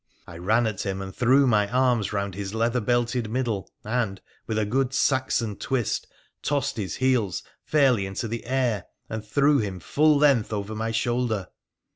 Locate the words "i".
0.25-0.39